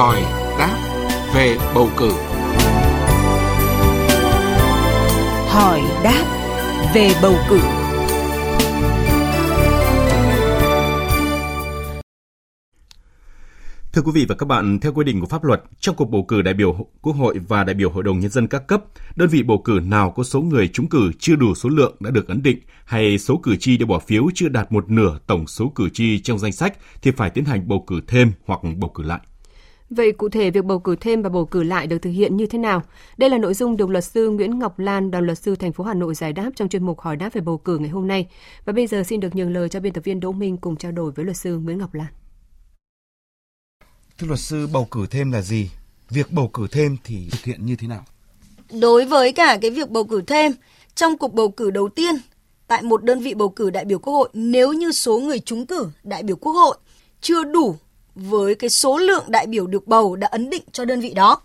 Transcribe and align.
hỏi 0.00 0.22
đáp 0.58 0.78
về 1.34 1.56
bầu 1.74 1.88
cử. 1.96 2.12
Hỏi 5.48 5.80
đáp 6.04 6.24
về 6.94 7.10
bầu 7.22 7.34
cử. 7.48 7.60
Thưa 13.92 14.02
quý 14.02 14.12
vị 14.14 14.26
và 14.28 14.34
các 14.34 14.46
bạn, 14.46 14.78
theo 14.80 14.92
quy 14.92 15.04
định 15.04 15.20
của 15.20 15.26
pháp 15.26 15.44
luật, 15.44 15.62
trong 15.80 15.96
cuộc 15.96 16.10
bầu 16.10 16.24
cử 16.28 16.42
đại 16.42 16.54
biểu 16.54 16.86
Quốc 17.00 17.16
hội 17.16 17.38
và 17.48 17.64
đại 17.64 17.74
biểu 17.74 17.90
Hội 17.90 18.02
đồng 18.02 18.20
Nhân 18.20 18.30
dân 18.30 18.46
các 18.46 18.66
cấp, 18.66 18.84
đơn 19.16 19.28
vị 19.28 19.42
bầu 19.42 19.62
cử 19.64 19.80
nào 19.84 20.10
có 20.10 20.22
số 20.22 20.40
người 20.40 20.68
trúng 20.68 20.88
cử 20.88 21.12
chưa 21.18 21.36
đủ 21.36 21.54
số 21.54 21.68
lượng 21.68 21.96
đã 22.00 22.10
được 22.10 22.28
ấn 22.28 22.42
định 22.42 22.58
hay 22.84 23.18
số 23.18 23.36
cử 23.36 23.56
tri 23.56 23.76
đi 23.76 23.84
bỏ 23.84 23.98
phiếu 23.98 24.26
chưa 24.34 24.48
đạt 24.48 24.72
một 24.72 24.90
nửa 24.90 25.18
tổng 25.26 25.46
số 25.46 25.72
cử 25.74 25.88
tri 25.88 26.18
trong 26.18 26.38
danh 26.38 26.52
sách 26.52 26.78
thì 27.02 27.10
phải 27.10 27.30
tiến 27.30 27.44
hành 27.44 27.68
bầu 27.68 27.84
cử 27.86 28.00
thêm 28.06 28.32
hoặc 28.46 28.60
bầu 28.76 28.90
cử 28.94 29.02
lại. 29.02 29.20
Vậy 29.90 30.12
cụ 30.12 30.28
thể 30.28 30.50
việc 30.50 30.64
bầu 30.64 30.78
cử 30.78 30.96
thêm 31.00 31.22
và 31.22 31.28
bầu 31.28 31.46
cử 31.46 31.62
lại 31.62 31.86
được 31.86 31.98
thực 31.98 32.10
hiện 32.10 32.36
như 32.36 32.46
thế 32.46 32.58
nào? 32.58 32.82
Đây 33.16 33.30
là 33.30 33.38
nội 33.38 33.54
dung 33.54 33.76
được 33.76 33.90
luật 33.90 34.04
sư 34.04 34.30
Nguyễn 34.30 34.58
Ngọc 34.58 34.78
Lan, 34.78 35.10
đoàn 35.10 35.26
luật 35.26 35.38
sư 35.38 35.56
thành 35.56 35.72
phố 35.72 35.84
Hà 35.84 35.94
Nội 35.94 36.14
giải 36.14 36.32
đáp 36.32 36.50
trong 36.56 36.68
chuyên 36.68 36.86
mục 36.86 37.00
hỏi 37.00 37.16
đáp 37.16 37.32
về 37.32 37.40
bầu 37.40 37.58
cử 37.58 37.78
ngày 37.78 37.90
hôm 37.90 38.08
nay. 38.08 38.28
Và 38.64 38.72
bây 38.72 38.86
giờ 38.86 39.02
xin 39.02 39.20
được 39.20 39.36
nhường 39.36 39.52
lời 39.52 39.68
cho 39.68 39.80
biên 39.80 39.92
tập 39.92 40.04
viên 40.04 40.20
Đỗ 40.20 40.32
Minh 40.32 40.56
cùng 40.56 40.76
trao 40.76 40.92
đổi 40.92 41.12
với 41.12 41.24
luật 41.24 41.36
sư 41.36 41.58
Nguyễn 41.58 41.78
Ngọc 41.78 41.94
Lan. 41.94 42.06
Thưa 44.18 44.26
luật 44.26 44.40
sư, 44.40 44.66
bầu 44.72 44.88
cử 44.90 45.06
thêm 45.10 45.32
là 45.32 45.42
gì? 45.42 45.70
Việc 46.10 46.32
bầu 46.32 46.48
cử 46.48 46.66
thêm 46.70 46.96
thì 47.04 47.28
thực 47.30 47.44
hiện 47.44 47.66
như 47.66 47.76
thế 47.76 47.88
nào? 47.88 48.04
Đối 48.80 49.04
với 49.04 49.32
cả 49.32 49.58
cái 49.62 49.70
việc 49.70 49.90
bầu 49.90 50.04
cử 50.04 50.22
thêm, 50.26 50.52
trong 50.94 51.18
cuộc 51.18 51.34
bầu 51.34 51.50
cử 51.50 51.70
đầu 51.70 51.88
tiên, 51.88 52.14
tại 52.66 52.82
một 52.82 53.04
đơn 53.04 53.20
vị 53.20 53.34
bầu 53.34 53.48
cử 53.48 53.70
đại 53.70 53.84
biểu 53.84 53.98
Quốc 53.98 54.12
hội, 54.12 54.28
nếu 54.34 54.72
như 54.72 54.92
số 54.92 55.18
người 55.18 55.38
trúng 55.38 55.66
cử 55.66 55.88
đại 56.02 56.22
biểu 56.22 56.36
Quốc 56.36 56.52
hội 56.52 56.76
chưa 57.20 57.44
đủ 57.44 57.76
với 58.14 58.54
cái 58.54 58.70
số 58.70 58.98
lượng 58.98 59.24
đại 59.28 59.46
biểu 59.46 59.66
được 59.66 59.86
bầu 59.86 60.16
đã 60.16 60.28
ấn 60.28 60.50
định 60.50 60.62
cho 60.72 60.84
đơn 60.84 61.00
vị 61.00 61.14
đó, 61.14 61.40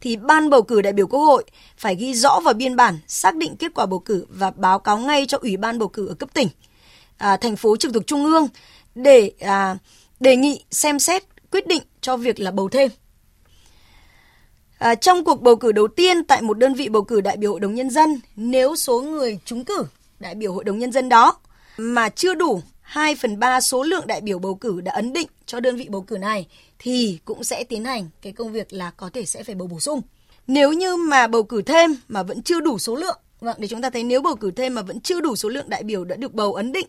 thì 0.00 0.16
ban 0.16 0.50
bầu 0.50 0.62
cử 0.62 0.82
đại 0.82 0.92
biểu 0.92 1.06
Quốc 1.06 1.20
hội 1.20 1.44
phải 1.76 1.94
ghi 1.96 2.14
rõ 2.14 2.40
vào 2.40 2.54
biên 2.54 2.76
bản 2.76 2.98
xác 3.06 3.36
định 3.36 3.56
kết 3.56 3.72
quả 3.74 3.86
bầu 3.86 3.98
cử 3.98 4.26
và 4.28 4.50
báo 4.50 4.78
cáo 4.78 4.98
ngay 4.98 5.26
cho 5.26 5.38
Ủy 5.38 5.56
ban 5.56 5.78
bầu 5.78 5.88
cử 5.88 6.08
ở 6.08 6.14
cấp 6.14 6.34
tỉnh, 6.34 6.48
à, 7.18 7.36
thành 7.36 7.56
phố 7.56 7.76
trực 7.76 7.94
thuộc 7.94 8.06
trung 8.06 8.24
ương 8.24 8.48
để 8.94 9.32
à, 9.40 9.76
đề 10.20 10.36
nghị 10.36 10.64
xem 10.70 10.98
xét 10.98 11.22
quyết 11.50 11.66
định 11.66 11.82
cho 12.00 12.16
việc 12.16 12.40
là 12.40 12.50
bầu 12.50 12.68
thêm. 12.68 12.90
À, 14.78 14.94
trong 14.94 15.24
cuộc 15.24 15.42
bầu 15.42 15.56
cử 15.56 15.72
đầu 15.72 15.88
tiên 15.88 16.24
tại 16.24 16.42
một 16.42 16.58
đơn 16.58 16.74
vị 16.74 16.88
bầu 16.88 17.02
cử 17.02 17.20
đại 17.20 17.36
biểu 17.36 17.50
Hội 17.50 17.60
đồng 17.60 17.74
Nhân 17.74 17.90
dân, 17.90 18.20
nếu 18.36 18.76
số 18.76 19.00
người 19.00 19.38
trúng 19.44 19.64
cử 19.64 19.84
đại 20.18 20.34
biểu 20.34 20.52
Hội 20.52 20.64
đồng 20.64 20.78
Nhân 20.78 20.92
dân 20.92 21.08
đó 21.08 21.36
mà 21.76 22.08
chưa 22.08 22.34
đủ 22.34 22.62
2 22.86 23.14
phần 23.14 23.38
3 23.38 23.60
số 23.60 23.82
lượng 23.82 24.06
đại 24.06 24.20
biểu 24.20 24.38
bầu 24.38 24.54
cử 24.54 24.80
đã 24.80 24.92
ấn 24.92 25.12
định 25.12 25.28
cho 25.46 25.60
đơn 25.60 25.76
vị 25.76 25.86
bầu 25.88 26.02
cử 26.02 26.18
này 26.18 26.46
thì 26.78 27.18
cũng 27.24 27.44
sẽ 27.44 27.64
tiến 27.64 27.84
hành 27.84 28.08
cái 28.22 28.32
công 28.32 28.52
việc 28.52 28.72
là 28.72 28.90
có 28.96 29.10
thể 29.12 29.24
sẽ 29.24 29.42
phải 29.42 29.54
bầu 29.54 29.68
bổ 29.68 29.80
sung. 29.80 30.02
Nếu 30.46 30.72
như 30.72 30.96
mà 30.96 31.26
bầu 31.26 31.42
cử 31.42 31.62
thêm 31.62 31.96
mà 32.08 32.22
vẫn 32.22 32.42
chưa 32.42 32.60
đủ 32.60 32.78
số 32.78 32.96
lượng, 32.96 33.18
vâng, 33.40 33.56
để 33.58 33.68
chúng 33.68 33.82
ta 33.82 33.90
thấy 33.90 34.02
nếu 34.02 34.22
bầu 34.22 34.36
cử 34.36 34.50
thêm 34.50 34.74
mà 34.74 34.82
vẫn 34.82 35.00
chưa 35.00 35.20
đủ 35.20 35.36
số 35.36 35.48
lượng 35.48 35.68
đại 35.68 35.82
biểu 35.82 36.04
đã 36.04 36.16
được 36.16 36.34
bầu 36.34 36.54
ấn 36.54 36.72
định 36.72 36.86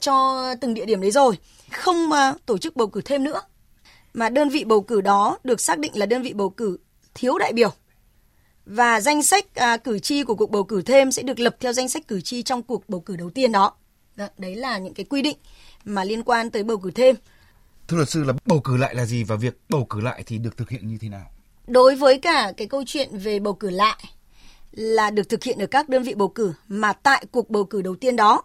cho 0.00 0.44
từng 0.60 0.74
địa 0.74 0.84
điểm 0.84 1.00
đấy 1.00 1.10
rồi, 1.10 1.38
không 1.70 2.08
mà 2.08 2.34
tổ 2.46 2.58
chức 2.58 2.76
bầu 2.76 2.86
cử 2.86 3.00
thêm 3.00 3.24
nữa 3.24 3.40
mà 4.14 4.28
đơn 4.28 4.48
vị 4.48 4.64
bầu 4.64 4.80
cử 4.80 5.00
đó 5.00 5.38
được 5.44 5.60
xác 5.60 5.78
định 5.78 5.92
là 5.94 6.06
đơn 6.06 6.22
vị 6.22 6.32
bầu 6.32 6.50
cử 6.50 6.78
thiếu 7.14 7.38
đại 7.38 7.52
biểu. 7.52 7.70
Và 8.66 9.00
danh 9.00 9.22
sách 9.22 9.54
à, 9.54 9.76
cử 9.76 9.98
tri 9.98 10.22
của 10.22 10.34
cuộc 10.34 10.50
bầu 10.50 10.64
cử 10.64 10.82
thêm 10.82 11.12
sẽ 11.12 11.22
được 11.22 11.38
lập 11.38 11.56
theo 11.60 11.72
danh 11.72 11.88
sách 11.88 12.08
cử 12.08 12.20
tri 12.20 12.42
trong 12.42 12.62
cuộc 12.62 12.88
bầu 12.88 13.00
cử 13.00 13.16
đầu 13.16 13.30
tiên 13.30 13.52
đó. 13.52 13.72
Đấy 14.38 14.54
là 14.54 14.78
những 14.78 14.94
cái 14.94 15.04
quy 15.04 15.22
định 15.22 15.36
mà 15.84 16.04
liên 16.04 16.22
quan 16.22 16.50
tới 16.50 16.62
bầu 16.62 16.78
cử 16.78 16.90
thêm. 16.90 17.16
Thưa 17.88 17.96
luật 17.96 18.08
sư 18.08 18.24
là 18.24 18.32
bầu 18.46 18.60
cử 18.60 18.76
lại 18.76 18.94
là 18.94 19.04
gì 19.04 19.24
và 19.24 19.36
việc 19.36 19.60
bầu 19.68 19.86
cử 19.90 20.00
lại 20.00 20.22
thì 20.26 20.38
được 20.38 20.56
thực 20.56 20.70
hiện 20.70 20.88
như 20.88 20.98
thế 21.00 21.08
nào? 21.08 21.30
Đối 21.66 21.96
với 21.96 22.18
cả 22.18 22.52
cái 22.56 22.66
câu 22.66 22.82
chuyện 22.86 23.18
về 23.18 23.38
bầu 23.38 23.54
cử 23.54 23.70
lại 23.70 24.04
là 24.72 25.10
được 25.10 25.28
thực 25.28 25.44
hiện 25.44 25.58
ở 25.58 25.66
các 25.66 25.88
đơn 25.88 26.02
vị 26.02 26.14
bầu 26.14 26.28
cử 26.28 26.52
mà 26.68 26.92
tại 26.92 27.24
cuộc 27.30 27.50
bầu 27.50 27.64
cử 27.64 27.82
đầu 27.82 27.96
tiên 27.96 28.16
đó, 28.16 28.42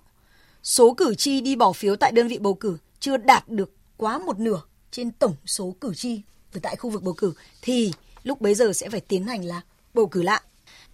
số 0.63 0.93
cử 0.93 1.15
tri 1.15 1.41
đi 1.41 1.55
bỏ 1.55 1.73
phiếu 1.73 1.95
tại 1.95 2.11
đơn 2.11 2.27
vị 2.27 2.37
bầu 2.37 2.53
cử 2.53 2.77
chưa 2.99 3.17
đạt 3.17 3.49
được 3.49 3.71
quá 3.97 4.17
một 4.17 4.39
nửa 4.39 4.61
trên 4.91 5.11
tổng 5.11 5.35
số 5.45 5.75
cử 5.81 5.93
tri 5.95 6.21
ở 6.53 6.59
tại 6.63 6.75
khu 6.75 6.89
vực 6.89 7.03
bầu 7.03 7.13
cử 7.13 7.33
thì 7.61 7.93
lúc 8.23 8.41
bấy 8.41 8.55
giờ 8.55 8.73
sẽ 8.73 8.89
phải 8.89 8.99
tiến 8.99 9.27
hành 9.27 9.45
là 9.45 9.61
bầu 9.93 10.07
cử 10.07 10.21
lại. 10.21 10.41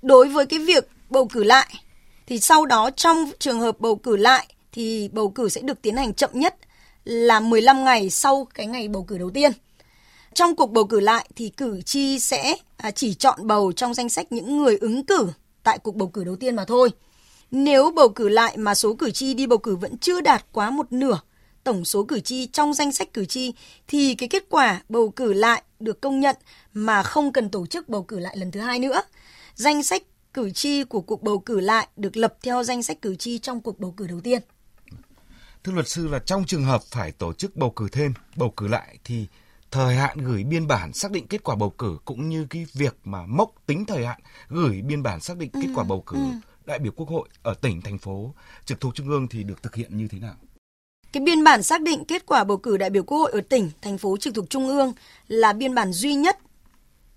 Đối 0.01 0.29
với 0.29 0.46
cái 0.46 0.59
việc 0.59 0.90
bầu 1.09 1.28
cử 1.28 1.44
lại 1.44 1.73
thì 2.28 2.40
sau 2.40 2.66
đó 2.66 2.90
trong 2.90 3.31
trường 3.40 3.59
hợp 3.59 3.79
bầu 3.79 3.96
cử 3.96 4.17
lại 4.17 4.47
thì 4.72 5.09
bầu 5.13 5.30
cử 5.30 5.50
sẽ 5.50 5.62
được 5.62 5.81
tiến 5.81 5.96
hành 5.96 6.13
chậm 6.13 6.30
nhất 6.34 6.56
là 7.03 7.40
15 7.40 7.84
ngày 7.84 8.09
sau 8.09 8.47
cái 8.53 8.68
ngày 8.68 8.88
bầu 8.88 9.03
cử 9.03 9.18
đầu 9.18 9.30
tiên. 9.30 9.52
Trong 10.34 10.56
cuộc 10.56 10.72
bầu 10.72 10.85
cử 10.85 11.00
lại 11.00 11.30
thì 11.35 11.50
cử 11.50 11.81
tri 11.81 12.19
sẽ 12.19 12.56
chỉ 12.96 13.13
chọn 13.13 13.47
bầu 13.47 13.72
trong 13.72 13.94
danh 13.94 14.09
sách 14.09 14.31
những 14.31 14.58
người 14.58 14.78
ứng 14.78 15.06
cử 15.06 15.28
tại 15.63 15.78
cuộc 15.78 15.96
bầu 15.96 16.08
cử 16.08 16.24
đầu 16.24 16.35
tiên 16.35 16.56
mà 16.56 16.66
thôi. 16.66 16.90
Nếu 17.52 17.91
bầu 17.91 18.09
cử 18.09 18.29
lại 18.29 18.58
mà 18.58 18.75
số 18.75 18.94
cử 18.94 19.12
tri 19.12 19.34
đi 19.34 19.47
bầu 19.47 19.58
cử 19.58 19.75
vẫn 19.75 19.97
chưa 19.97 20.22
đạt 20.22 20.46
quá 20.52 20.69
một 20.69 20.94
nửa 20.94 21.19
tổng 21.63 21.85
số 21.85 22.03
cử 22.03 22.19
tri 22.19 22.46
trong 22.46 22.74
danh 22.74 22.91
sách 22.91 23.13
cử 23.13 23.25
tri 23.25 23.53
thì 23.88 24.16
cái 24.16 24.29
kết 24.29 24.44
quả 24.50 24.81
bầu 24.90 25.09
cử 25.09 25.34
lại 25.34 25.63
được 25.79 26.02
công 26.02 26.19
nhận 26.19 26.35
mà 26.74 27.03
không 27.03 27.31
cần 27.31 27.50
tổ 27.50 27.66
chức 27.66 27.90
bầu 27.90 28.03
cử 28.03 28.19
lại 28.19 28.38
lần 28.38 28.52
thứ 28.52 28.59
hai 28.59 28.79
nữa. 28.79 29.02
Danh 29.56 29.84
sách 29.84 30.03
cử 30.34 30.52
tri 30.52 30.84
của 30.84 31.02
cuộc 31.02 31.24
bầu 31.24 31.40
cử 31.40 31.59
lại 31.59 31.88
được 31.96 32.18
lập 32.18 32.38
theo 32.41 32.63
danh 32.63 32.84
sách 32.84 33.02
cử 33.02 33.16
tri 33.16 33.38
trong 33.38 33.62
cuộc 33.62 33.79
bầu 33.79 33.94
cử 33.97 34.08
đầu 34.08 34.19
tiên. 34.24 34.41
Thưa 35.64 35.74
luật 35.74 35.88
sư 35.88 36.08
là 36.08 36.20
trong 36.20 36.46
trường 36.46 36.64
hợp 36.64 36.81
phải 36.92 37.12
tổ 37.12 37.34
chức 37.34 37.56
bầu 37.56 37.70
cử 37.70 37.88
thêm, 37.92 38.14
bầu 38.36 38.53
cử 38.58 38.68
lại 38.68 38.97
thì 39.03 39.28
thời 39.72 39.96
hạn 39.96 40.18
gửi 40.18 40.44
biên 40.44 40.68
bản 40.68 40.94
xác 40.94 41.12
định 41.12 41.28
kết 41.28 41.44
quả 41.44 41.56
bầu 41.56 41.70
cử 41.70 41.97
cũng 42.06 42.30
như 42.30 42.47
cái 42.50 42.66
việc 42.74 42.97
mà 43.03 43.25
mốc 43.25 43.52
tính 43.66 43.86
thời 43.86 44.06
hạn 44.06 44.20
gửi 44.50 44.81
biên 44.81 45.03
bản 45.03 45.22
xác 45.22 45.38
định 45.38 45.50
kết 45.53 45.68
quả 45.75 45.84
bầu 45.84 46.03
cử 46.06 46.18
ừ. 46.18 46.24
đại 46.66 46.80
biểu 46.80 46.92
quốc 46.96 47.09
hội 47.09 47.30
ở 47.44 47.53
tỉnh 47.53 47.81
thành 47.81 47.97
phố 47.97 48.34
trực 48.66 48.80
thuộc 48.80 48.96
trung 48.96 49.09
ương 49.09 49.28
thì 49.28 49.44
được 49.44 49.64
thực 49.64 49.75
hiện 49.75 49.97
như 49.97 50.08
thế 50.08 50.20
nào? 50.20 50.36
Cái 51.12 51.24
biên 51.24 51.44
bản 51.44 51.64
xác 51.64 51.81
định 51.81 52.06
kết 52.06 52.26
quả 52.26 52.44
bầu 52.44 52.58
cử 52.58 52.78
đại 52.78 52.90
biểu 52.90 53.03
Quốc 53.03 53.18
hội 53.18 53.31
ở 53.31 53.41
tỉnh, 53.41 53.72
thành 53.81 53.97
phố 53.97 54.18
trực 54.18 54.36
thuộc 54.36 54.50
trung 54.50 54.68
ương 54.68 54.94
là 55.28 55.53
biên 55.53 55.76
bản 55.76 55.91
duy 55.91 56.14
nhất 56.14 56.40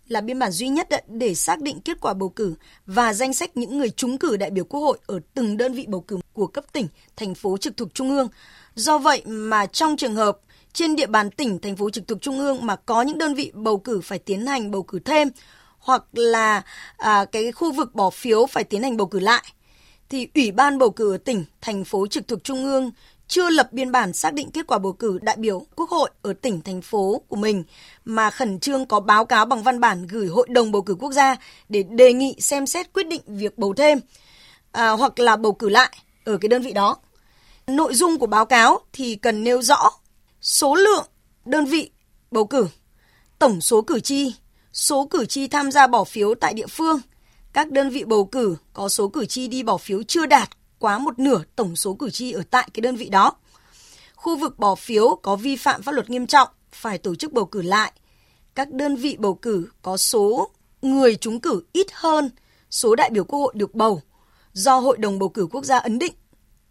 là 0.09 0.21
biên 0.21 0.39
bản 0.39 0.51
duy 0.51 0.69
nhất 0.69 0.89
để 1.09 1.35
xác 1.35 1.61
định 1.61 1.81
kết 1.81 2.01
quả 2.01 2.15
bầu 2.15 2.29
cử 2.29 2.55
và 2.87 3.15
danh 3.15 3.33
sách 3.33 3.57
những 3.57 3.79
người 3.79 3.91
trúng 3.91 4.19
cử 4.19 4.37
đại 4.37 4.51
biểu 4.51 4.65
Quốc 4.65 4.81
hội 4.81 4.99
ở 5.07 5.21
từng 5.35 5.57
đơn 5.57 5.75
vị 5.75 5.87
bầu 5.89 6.01
cử 6.01 6.19
của 6.33 6.47
cấp 6.47 6.65
tỉnh, 6.73 6.89
thành 7.17 7.35
phố 7.35 7.57
trực 7.57 7.77
thuộc 7.77 7.95
trung 7.95 8.11
ương. 8.11 8.29
Do 8.75 8.99
vậy 8.99 9.23
mà 9.27 9.67
trong 9.67 9.97
trường 9.97 10.15
hợp 10.15 10.39
trên 10.73 10.97
địa 10.97 11.07
bàn 11.07 11.31
tỉnh, 11.31 11.59
thành 11.59 11.77
phố 11.77 11.91
trực 11.91 12.09
thuộc 12.09 12.21
trung 12.21 12.39
ương 12.39 12.67
mà 12.67 12.77
có 12.77 13.03
những 13.03 13.19
đơn 13.19 13.35
vị 13.35 13.53
bầu 13.55 13.79
cử 13.79 14.01
phải 14.01 14.19
tiến 14.19 14.47
hành 14.47 14.71
bầu 14.71 14.83
cử 14.83 14.99
thêm 14.99 15.29
hoặc 15.79 16.05
là 16.12 16.62
à, 16.97 17.25
cái 17.25 17.53
khu 17.53 17.73
vực 17.73 17.95
bỏ 17.95 18.11
phiếu 18.11 18.47
phải 18.47 18.65
tiến 18.65 18.83
hành 18.83 18.97
bầu 18.97 19.07
cử 19.07 19.19
lại 19.21 19.45
thì 20.12 20.29
Ủy 20.35 20.53
ban 20.53 20.79
bầu 20.79 20.91
cử 20.91 21.15
ở 21.15 21.19
tỉnh, 21.19 21.45
thành 21.61 21.85
phố 21.85 22.07
trực 22.07 22.29
thuộc 22.29 22.45
trung 22.45 22.65
ương 22.65 22.91
chưa 23.32 23.50
lập 23.50 23.72
biên 23.72 23.93
bản 23.93 24.12
xác 24.12 24.34
định 24.34 24.50
kết 24.50 24.66
quả 24.66 24.78
bầu 24.78 24.93
cử 24.93 25.19
đại 25.22 25.37
biểu 25.37 25.66
Quốc 25.76 25.91
hội 25.91 26.10
ở 26.22 26.32
tỉnh, 26.32 26.60
thành 26.60 26.82
phố 26.82 27.22
của 27.28 27.37
mình 27.37 27.65
mà 28.04 28.31
khẩn 28.31 28.60
trương 28.60 28.87
có 28.87 29.00
báo 29.00 29.25
cáo 29.25 29.47
bằng 29.47 29.62
văn 29.62 29.81
bản 29.81 30.06
gửi 30.06 30.26
Hội 30.26 30.47
đồng 30.50 30.72
bầu 30.72 30.82
cử 30.82 30.94
quốc 30.94 31.12
gia 31.12 31.37
để 31.69 31.82
đề 31.82 32.12
nghị 32.12 32.37
xem 32.38 32.66
xét 32.66 32.93
quyết 32.93 33.06
định 33.06 33.22
việc 33.26 33.59
bầu 33.59 33.75
thêm 33.75 33.98
à, 34.72 34.91
hoặc 34.91 35.19
là 35.19 35.37
bầu 35.37 35.53
cử 35.53 35.69
lại 35.69 35.97
ở 36.25 36.37
cái 36.37 36.48
đơn 36.48 36.62
vị 36.62 36.72
đó. 36.72 36.97
Nội 37.66 37.94
dung 37.94 38.19
của 38.19 38.26
báo 38.26 38.47
cáo 38.47 38.81
thì 38.93 39.16
cần 39.16 39.44
nêu 39.44 39.62
rõ 39.62 39.91
số 40.41 40.75
lượng 40.75 41.06
đơn 41.44 41.64
vị 41.64 41.91
bầu 42.31 42.47
cử, 42.47 42.66
tổng 43.38 43.60
số 43.60 43.82
cử 43.82 44.00
tri, 44.00 44.34
số 44.72 45.06
cử 45.06 45.26
tri 45.26 45.49
tham 45.49 45.70
gia 45.70 45.87
bỏ 45.87 46.04
phiếu 46.04 46.34
tại 46.34 46.54
địa 46.54 46.66
phương, 46.66 47.00
các 47.53 47.70
đơn 47.70 47.91
vị 47.91 48.04
bầu 48.04 48.25
cử 48.25 48.56
có 48.72 48.88
số 48.88 49.09
cử 49.09 49.26
tri 49.26 49.49
đi 49.49 49.62
bỏ 49.62 49.76
phiếu 49.76 50.03
chưa 50.03 50.26
đạt 50.26 50.49
quá 50.82 50.98
một 50.98 51.19
nửa 51.19 51.43
tổng 51.56 51.76
số 51.76 51.94
cử 51.94 52.10
tri 52.10 52.32
ở 52.32 52.43
tại 52.50 52.69
cái 52.75 52.81
đơn 52.81 52.97
vị 52.97 53.09
đó. 53.09 53.32
Khu 54.15 54.37
vực 54.37 54.59
bỏ 54.59 54.75
phiếu 54.75 55.19
có 55.22 55.37
vi 55.37 55.56
phạm 55.56 55.82
pháp 55.82 55.93
luật 55.93 56.10
nghiêm 56.10 56.26
trọng, 56.26 56.49
phải 56.73 56.99
tổ 56.99 57.14
chức 57.14 57.32
bầu 57.32 57.44
cử 57.44 57.62
lại. 57.62 57.93
Các 58.55 58.73
đơn 58.73 58.96
vị 58.96 59.17
bầu 59.19 59.34
cử 59.34 59.69
có 59.82 59.96
số 59.96 60.50
người 60.82 61.17
trúng 61.17 61.40
cử 61.40 61.62
ít 61.73 61.87
hơn 61.93 62.31
số 62.70 62.94
đại 62.94 63.11
biểu 63.11 63.25
quốc 63.25 63.38
hội 63.38 63.52
được 63.56 63.75
bầu 63.75 64.02
do 64.52 64.79
Hội 64.79 64.99
đồng 64.99 65.19
bầu 65.19 65.29
cử 65.29 65.46
quốc 65.52 65.64
gia 65.64 65.79
ấn 65.79 65.99
định 65.99 66.12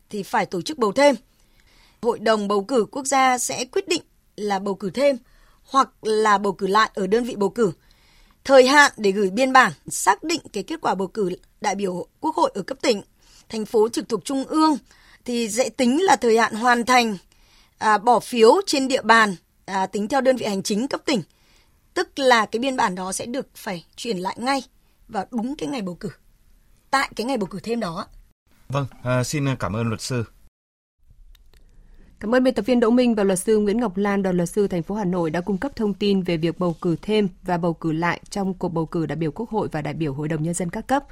thì 0.10 0.24
phải 0.24 0.46
tổ 0.46 0.62
chức 0.62 0.78
bầu 0.78 0.92
thêm. 0.92 1.16
Hội 2.02 2.20
đồng 2.20 2.48
bầu 2.48 2.64
cử 2.64 2.86
quốc 2.92 3.06
gia 3.06 3.38
sẽ 3.38 3.66
quyết 3.66 3.88
định 3.88 4.02
là 4.36 4.60
bầu 4.60 4.76
cử 4.76 4.90
thêm 4.90 5.18
hoặc 5.64 5.90
là 6.02 6.38
bầu 6.38 6.54
cử 6.54 6.68
lại 6.68 6.90
ở 6.94 7.08
đơn 7.08 7.24
vị 7.24 7.36
bầu 7.36 7.50
cử. 7.50 7.72
Thời 8.44 8.68
hạn 8.68 8.92
để 8.98 9.12
gửi 9.12 9.30
biên 9.30 9.54
bản 9.54 9.72
xác 9.88 10.24
định 10.24 10.42
cái 10.54 10.64
kết 10.64 10.82
quả 10.82 10.96
bầu 10.96 11.08
cử 11.08 11.30
đại 11.62 11.76
biểu 11.76 12.08
quốc 12.20 12.36
hội 12.36 12.52
ở 12.54 12.62
cấp 12.62 12.78
tỉnh 12.82 13.02
thành 13.52 13.66
phố 13.66 13.90
trực 13.90 14.10
thuộc 14.10 14.26
trung 14.26 14.44
ương 14.44 14.78
thì 15.26 15.50
sẽ 15.50 15.70
tính 15.70 16.04
là 16.04 16.16
thời 16.16 16.38
hạn 16.38 16.54
hoàn 16.54 16.86
thành 16.86 17.18
à, 17.78 17.98
bỏ 17.98 18.20
phiếu 18.20 18.52
trên 18.66 18.88
địa 18.88 19.02
bàn 19.02 19.36
à, 19.66 19.86
tính 19.86 20.08
theo 20.08 20.22
đơn 20.22 20.36
vị 20.36 20.46
hành 20.46 20.64
chính 20.64 20.88
cấp 20.88 21.02
tỉnh. 21.06 21.22
Tức 21.94 22.20
là 22.20 22.46
cái 22.46 22.60
biên 22.60 22.78
bản 22.78 22.96
đó 22.96 23.12
sẽ 23.12 23.26
được 23.26 23.48
phải 23.56 23.86
chuyển 23.96 24.18
lại 24.18 24.36
ngay 24.40 24.64
vào 25.08 25.26
đúng 25.32 25.56
cái 25.56 25.70
ngày 25.70 25.82
bầu 25.82 25.96
cử. 25.96 26.10
Tại 26.92 27.12
cái 27.16 27.26
ngày 27.26 27.38
bầu 27.38 27.48
cử 27.48 27.60
thêm 27.64 27.80
đó. 27.80 28.08
Vâng, 28.70 28.86
à, 29.04 29.24
xin 29.24 29.56
cảm 29.60 29.76
ơn 29.76 29.88
luật 29.88 30.02
sư. 30.02 30.24
Cảm 32.20 32.36
ơn 32.36 32.44
biên 32.44 32.54
tập 32.54 32.66
viên 32.66 32.80
Đỗ 32.80 32.90
Minh 32.90 33.16
và 33.16 33.24
luật 33.24 33.40
sư 33.40 33.58
Nguyễn 33.58 33.80
Ngọc 33.80 33.98
Lan, 33.98 34.24
đoàn 34.24 34.38
luật 34.38 34.50
sư 34.50 34.68
thành 34.68 34.84
phố 34.84 34.96
Hà 34.96 35.06
Nội 35.06 35.30
đã 35.30 35.42
cung 35.42 35.58
cấp 35.58 35.76
thông 35.76 35.94
tin 35.94 36.22
về 36.22 36.38
việc 36.38 36.60
bầu 36.60 36.76
cử 36.82 36.96
thêm 37.02 37.28
và 37.44 37.58
bầu 37.58 37.74
cử 37.74 37.92
lại 37.92 38.22
trong 38.30 38.54
cuộc 38.54 38.70
bầu 38.70 38.86
cử 38.86 39.06
đại 39.06 39.16
biểu 39.16 39.32
Quốc 39.32 39.50
hội 39.50 39.68
và 39.72 39.82
đại 39.82 39.94
biểu 39.94 40.14
Hội 40.14 40.28
đồng 40.28 40.44
nhân 40.44 40.54
dân 40.54 40.70
các 40.70 40.88
cấp. 40.88 41.04